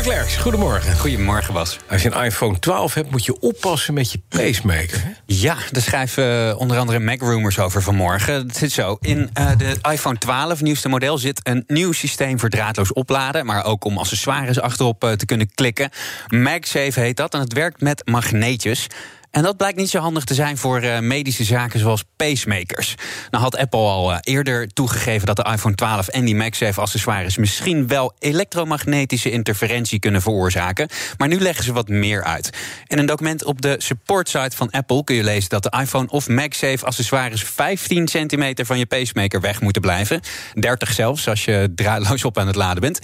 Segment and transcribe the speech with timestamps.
[0.00, 0.98] Klerks, goedemorgen.
[0.98, 1.78] Goedemorgen, Bas.
[1.90, 5.02] Als je een iPhone 12 hebt, moet je oppassen met je pacemaker.
[5.04, 5.10] Hè?
[5.26, 8.34] Ja, daar schrijven uh, onder andere Mac Rumors over vanmorgen.
[8.34, 8.96] Het zit zo.
[9.00, 13.46] In uh, de iPhone 12, nieuwste model, zit een nieuw systeem voor draadloos opladen.
[13.46, 15.90] Maar ook om accessoires achterop uh, te kunnen klikken.
[16.28, 18.86] MagSafe heet dat en het werkt met magneetjes.
[19.32, 22.94] En dat blijkt niet zo handig te zijn voor uh, medische zaken zoals pacemakers.
[23.30, 27.36] Nou had Apple al uh, eerder toegegeven dat de iPhone 12 en die MagSafe accessoires
[27.36, 30.88] misschien wel elektromagnetische interferentie kunnen veroorzaken.
[31.16, 32.50] Maar nu leggen ze wat meer uit.
[32.86, 36.08] In een document op de support site van Apple kun je lezen dat de iPhone
[36.08, 40.20] of MagSafe accessoires 15 centimeter van je pacemaker weg moeten blijven.
[40.54, 43.00] 30 zelfs als je draadloos op aan het laden bent.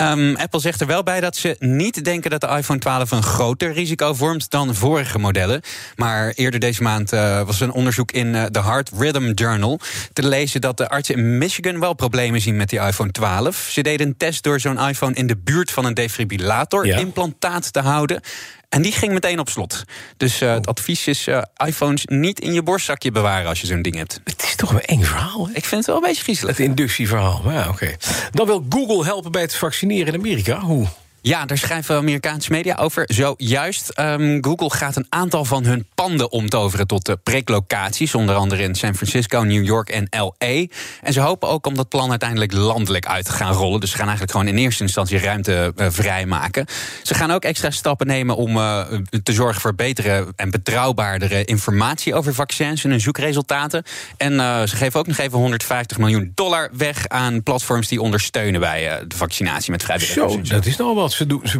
[0.00, 3.22] Um, Apple zegt er wel bij dat ze niet denken dat de iPhone 12 een
[3.22, 5.60] groter risico vormt dan vorige modellen.
[5.96, 9.80] Maar eerder deze maand uh, was er een onderzoek in uh, de Heart Rhythm Journal
[10.12, 13.68] te lezen dat de artsen in Michigan wel problemen zien met die iPhone 12.
[13.70, 17.70] Ze deden een test door zo'n iPhone in de buurt van een defibrillator-implantaat ja.
[17.70, 18.20] te houden.
[18.68, 19.84] En die ging meteen op slot.
[20.16, 23.82] Dus uh, het advies is uh, iPhones niet in je borstzakje bewaren als je zo'n
[23.82, 24.20] ding hebt.
[24.24, 25.46] Het is toch een eng verhaal.
[25.46, 25.54] Hè?
[25.54, 26.56] Ik vind het wel een beetje griezelig.
[26.56, 27.42] Het inductieverhaal.
[27.44, 27.68] Ja, oké.
[27.68, 27.96] Okay.
[28.30, 30.60] Dan wil Google helpen bij het vaccineren in Amerika.
[30.60, 30.86] Hoe?
[31.28, 33.04] Ja, daar schrijven Amerikaanse media over.
[33.06, 38.14] Zojuist, um, Google gaat een aantal van hun panden omtoveren tot priklocaties.
[38.14, 40.66] Onder andere in San Francisco, New York en L.A.
[41.02, 43.80] En ze hopen ook om dat plan uiteindelijk landelijk uit te gaan rollen.
[43.80, 46.66] Dus ze gaan eigenlijk gewoon in eerste instantie ruimte uh, vrijmaken.
[47.02, 48.80] Ze gaan ook extra stappen nemen om uh,
[49.22, 53.82] te zorgen voor betere en betrouwbaardere informatie over vaccins en hun zoekresultaten.
[54.16, 58.60] En uh, ze geven ook nog even 150 miljoen dollar weg aan platforms die ondersteunen
[58.60, 60.48] bij de vaccinatie met vrijwilligers.
[60.48, 61.16] Zo, dat is nog wat.
[61.18, 61.58] Ze, doen, ze,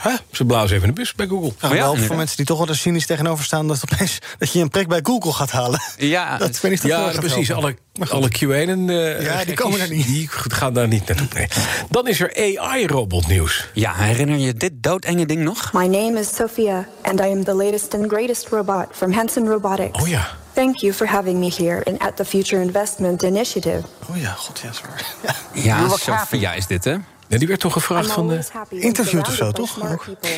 [0.00, 1.74] hè, ze blazen even de bus bij Google.
[1.74, 3.68] Ja, voor mensen die toch wel er cynisch tegenover staan...
[3.68, 5.80] Dat, opeens, dat je een prik bij Google gaat halen.
[5.96, 7.52] Ja, dat, weet niet ja precies.
[7.52, 7.76] Alle,
[8.08, 8.88] alle QA'en...
[8.88, 10.06] Uh, ja, die komen er niet.
[10.06, 11.26] Die gaan daar niet naartoe.
[11.34, 11.48] Nee.
[11.90, 13.68] Dan is er AI-robotnieuws.
[13.74, 15.72] Ja, herinner je dit doodenge ding nog?
[15.72, 20.02] My name is Sophia and I am the latest and greatest robot from Hanson Robotics.
[20.02, 20.28] Oh ja.
[20.52, 23.82] Thank you for having me here in at the Future Investment Initiative.
[24.10, 25.02] Oh ja, god ja, sorry.
[25.52, 26.96] Ja, ja Sophia is dit, hè?
[27.32, 28.40] Ja, die werd toch gevraagd van de...
[28.68, 29.78] Interviewd of zo, toch?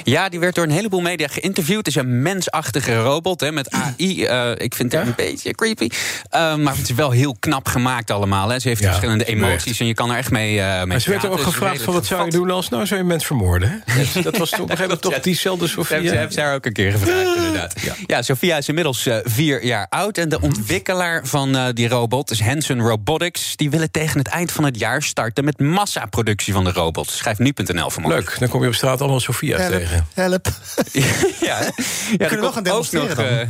[0.04, 1.76] Ja, die werd door een heleboel media geïnterviewd.
[1.76, 4.24] Het is een mensachtige robot hè, met AI.
[4.24, 5.06] Uh, ik vind het ja?
[5.08, 5.88] een beetje creepy.
[5.90, 8.48] Uh, maar het is wel heel knap gemaakt allemaal.
[8.48, 8.58] Hè.
[8.58, 11.10] Ze heeft ja, verschillende emoties en je kan er echt mee, uh, mee Maar ze
[11.10, 12.68] werd er ook gevraagd van wat zou je doen als...
[12.68, 14.02] nou zou je mens vermoorden, hè?
[14.22, 16.08] Dat was toch, begrijp toch diezelfde Sofia?
[16.08, 17.80] Ze heeft haar ook een keer gevraagd, inderdaad.
[17.80, 20.18] Ja, ja Sofia is inmiddels vier jaar oud.
[20.18, 23.56] En de ontwikkelaar van die robot is Hanson Robotics.
[23.56, 26.83] Die willen tegen het eind van het jaar starten met massaproductie van de robot.
[26.92, 28.22] Schrijf nu.nl vanmorgen.
[28.22, 30.06] Leuk, dan kom je op straat allemaal Sofia help, tegen.
[30.14, 30.48] Help.
[30.92, 31.06] ja,
[31.40, 31.70] ja,
[32.16, 33.40] ja kunnen we gaan demonstreren nog, uh,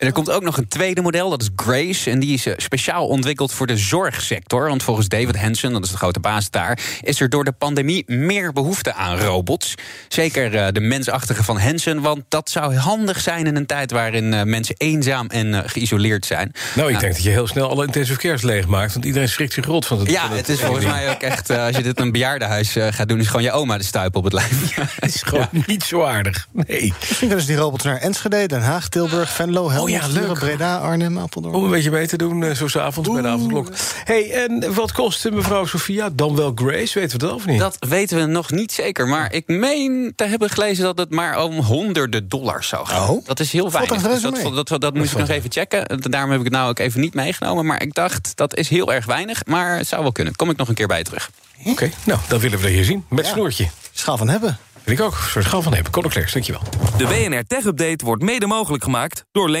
[0.00, 2.10] en er komt ook nog een tweede model, dat is Grace.
[2.10, 4.68] En die is speciaal ontwikkeld voor de zorgsector.
[4.68, 6.78] Want volgens David Hansen, dat is de grote baas daar...
[7.02, 9.74] is er door de pandemie meer behoefte aan robots.
[10.08, 12.00] Zeker uh, de mensachtige van Hansen.
[12.00, 16.26] Want dat zou handig zijn in een tijd waarin uh, mensen eenzaam en uh, geïsoleerd
[16.26, 16.52] zijn.
[16.52, 18.92] Nou, ik nou, denk dat je heel snel alle intensive cares leegmaakt.
[18.92, 21.50] Want iedereen schrikt zich rot van het Ja, het is volgens mij ook echt...
[21.50, 23.18] als je dit in een bejaardenhuis gaat doen...
[23.18, 24.76] is gewoon je oma de stuip op het lijf.
[24.76, 25.62] Ja, het is gewoon ja.
[25.66, 26.48] niet zo aardig.
[26.52, 26.94] Nee.
[26.98, 29.70] Misschien kunnen ze die robots naar Enschede, Den Haag, Tilburg, Venlo...
[29.70, 30.38] Helmond, Oh ja, leuk.
[30.38, 31.54] Breda, Arnhem, Apeldoorn.
[31.54, 33.68] Om een beetje mee te doen, uh, zo s'avonds bij de avondklok.
[34.04, 36.98] hey, en wat kost mevrouw Sofia dan wel Grace?
[36.98, 37.58] Weten we dat of niet?
[37.58, 39.08] Dat weten we nog niet zeker.
[39.08, 43.08] Maar ik meen te hebben gelezen dat het maar om honderden dollars zou gaan.
[43.08, 43.26] Oh.
[43.26, 44.02] Dat is heel weinig.
[44.02, 46.00] Dus dat, dat, dat, dat moet ik nog even checken.
[46.10, 47.66] Daarom heb ik het nou ook even niet meegenomen.
[47.66, 49.46] Maar ik dacht, dat is heel erg weinig.
[49.46, 50.36] Maar het zou wel kunnen.
[50.36, 51.30] Kom ik nog een keer bij terug.
[51.60, 53.04] Oké, okay, nou, dan willen we dat hier zien.
[53.08, 53.32] Met ja.
[53.32, 53.68] snoertje.
[53.92, 54.58] Schaal van hebben.
[54.82, 55.12] Vind ik ook.
[55.12, 55.92] Een soort schaal van hebben.
[55.92, 56.62] Conor Klerks, dankjewel.
[56.96, 59.60] De BNR Tech Update wordt mede mogelijk gemaakt door...